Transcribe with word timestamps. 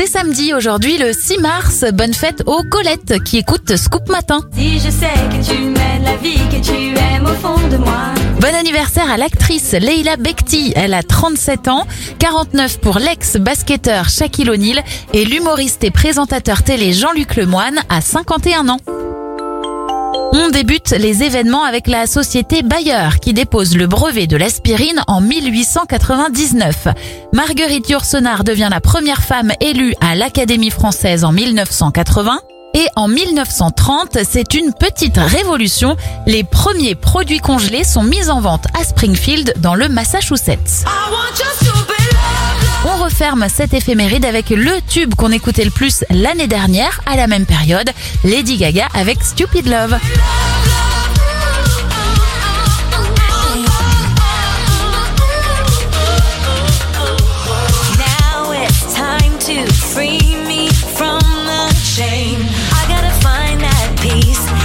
C'est 0.00 0.06
samedi 0.06 0.54
aujourd'hui 0.54 0.96
le 0.96 1.12
6 1.12 1.38
mars. 1.38 1.84
Bonne 1.92 2.14
fête 2.14 2.44
aux 2.46 2.62
Colettes 2.62 3.20
qui 3.24 3.38
écoutent 3.38 3.74
Scoop 3.74 4.08
Matin. 4.08 4.42
Si 4.56 4.78
je 4.78 4.90
sais 4.90 5.08
que 5.28 5.44
tu 5.44 5.58
mènes 5.60 6.04
la 6.04 6.16
vie 6.18 6.38
que 6.52 6.64
tu 6.64 6.96
aimes 6.96 7.24
au 7.26 7.34
fond 7.34 7.58
de 7.68 7.78
moi. 7.78 8.14
Bon 8.40 8.54
anniversaire 8.54 9.10
à 9.10 9.16
l'actrice 9.16 9.72
Leila 9.72 10.16
Bekti. 10.16 10.72
Elle 10.76 10.94
a 10.94 11.02
37 11.02 11.66
ans, 11.66 11.84
49 12.20 12.78
pour 12.78 13.00
l'ex-basketteur 13.00 14.08
Shaquille 14.08 14.50
O'Neal 14.50 14.84
et 15.14 15.24
l'humoriste 15.24 15.82
et 15.82 15.90
présentateur 15.90 16.62
télé 16.62 16.92
Jean-Luc 16.92 17.34
Lemoine 17.34 17.80
à 17.88 18.00
51 18.00 18.68
ans. 18.68 18.78
On 20.32 20.50
débute 20.50 20.90
les 20.90 21.22
événements 21.22 21.64
avec 21.64 21.86
la 21.86 22.06
société 22.06 22.62
Bayer 22.62 23.08
qui 23.20 23.32
dépose 23.32 23.76
le 23.76 23.86
brevet 23.86 24.26
de 24.26 24.36
l'aspirine 24.36 25.02
en 25.06 25.20
1899. 25.20 26.88
Marguerite 27.32 27.88
Yourcenar 27.88 28.44
devient 28.44 28.68
la 28.70 28.80
première 28.80 29.22
femme 29.22 29.52
élue 29.60 29.94
à 30.00 30.14
l'Académie 30.14 30.70
française 30.70 31.24
en 31.24 31.32
1980. 31.32 32.38
Et 32.74 32.86
en 32.96 33.08
1930, 33.08 34.18
c'est 34.28 34.54
une 34.54 34.72
petite 34.72 35.16
révolution. 35.16 35.96
Les 36.26 36.44
premiers 36.44 36.94
produits 36.94 37.40
congelés 37.40 37.84
sont 37.84 38.02
mis 38.02 38.28
en 38.28 38.40
vente 38.40 38.66
à 38.78 38.84
Springfield 38.84 39.54
dans 39.58 39.74
le 39.74 39.88
Massachusetts 39.88 40.84
referme 43.08 43.46
cette 43.48 43.72
éphéméride 43.72 44.26
avec 44.26 44.50
le 44.50 44.82
tube 44.86 45.14
qu'on 45.14 45.32
écoutait 45.32 45.64
le 45.64 45.70
plus 45.70 46.04
l'année 46.10 46.46
dernière 46.46 47.00
à 47.06 47.16
la 47.16 47.26
même 47.26 47.46
période, 47.46 47.88
Lady 48.22 48.58
Gaga 48.58 48.86
avec 48.92 49.22
Stupid 49.22 49.66
Love. 49.66 49.98
peace. 64.00 64.57